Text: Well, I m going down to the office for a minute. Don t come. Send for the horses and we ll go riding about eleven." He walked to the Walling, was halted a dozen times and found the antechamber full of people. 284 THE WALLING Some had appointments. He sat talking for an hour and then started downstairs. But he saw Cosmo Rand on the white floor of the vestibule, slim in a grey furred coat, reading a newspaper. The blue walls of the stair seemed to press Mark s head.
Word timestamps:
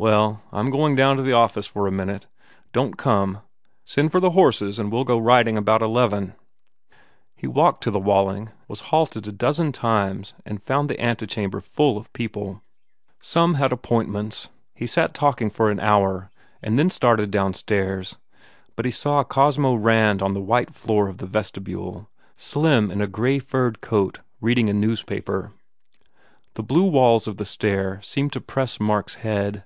Well, 0.00 0.40
I 0.50 0.58
m 0.60 0.70
going 0.70 0.96
down 0.96 1.18
to 1.18 1.22
the 1.22 1.34
office 1.34 1.66
for 1.66 1.86
a 1.86 1.92
minute. 1.92 2.26
Don 2.72 2.92
t 2.92 2.96
come. 2.96 3.42
Send 3.84 4.10
for 4.10 4.18
the 4.18 4.30
horses 4.30 4.78
and 4.78 4.90
we 4.90 4.96
ll 4.98 5.04
go 5.04 5.18
riding 5.18 5.58
about 5.58 5.82
eleven." 5.82 6.36
He 7.36 7.46
walked 7.46 7.82
to 7.82 7.90
the 7.90 7.98
Walling, 8.00 8.48
was 8.66 8.80
halted 8.88 9.28
a 9.28 9.32
dozen 9.32 9.72
times 9.72 10.32
and 10.46 10.62
found 10.62 10.88
the 10.88 10.98
antechamber 10.98 11.60
full 11.60 11.98
of 11.98 12.10
people. 12.14 12.62
284 13.22 13.28
THE 13.28 13.36
WALLING 13.36 13.50
Some 13.52 13.60
had 13.60 13.72
appointments. 13.72 14.48
He 14.74 14.86
sat 14.86 15.12
talking 15.12 15.50
for 15.50 15.70
an 15.70 15.80
hour 15.80 16.30
and 16.62 16.78
then 16.78 16.88
started 16.88 17.30
downstairs. 17.30 18.16
But 18.76 18.86
he 18.86 18.90
saw 18.90 19.22
Cosmo 19.22 19.74
Rand 19.74 20.22
on 20.22 20.32
the 20.32 20.40
white 20.40 20.72
floor 20.72 21.08
of 21.10 21.18
the 21.18 21.26
vestibule, 21.26 22.08
slim 22.36 22.90
in 22.90 23.02
a 23.02 23.06
grey 23.06 23.38
furred 23.38 23.82
coat, 23.82 24.20
reading 24.40 24.70
a 24.70 24.72
newspaper. 24.72 25.52
The 26.54 26.62
blue 26.62 26.88
walls 26.88 27.28
of 27.28 27.36
the 27.36 27.44
stair 27.44 28.00
seemed 28.02 28.32
to 28.32 28.40
press 28.40 28.80
Mark 28.80 29.08
s 29.10 29.16
head. 29.16 29.64